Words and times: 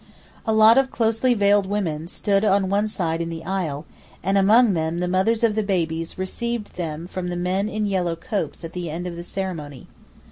A 0.47 0.51
lot 0.51 0.79
of 0.79 0.89
closely 0.89 1.35
veiled 1.35 1.67
women 1.67 2.07
stood 2.07 2.43
on 2.43 2.69
one 2.69 2.87
side 2.87 3.21
in 3.21 3.29
the 3.29 3.45
aisle, 3.45 3.85
and 4.23 4.35
among 4.35 4.73
them 4.73 4.97
the 4.97 5.07
mothers 5.07 5.43
of 5.43 5.53
the 5.53 5.61
babies 5.61 6.13
who 6.13 6.21
received 6.21 6.75
them 6.75 7.05
from 7.05 7.27
the 7.29 7.35
men 7.35 7.69
in 7.69 7.85
yellow 7.85 8.15
copes 8.15 8.63
at 8.63 8.73
the 8.73 8.89
end 8.89 9.05
of 9.05 9.15
the 9.15 9.23
ceremony. 9.23 9.85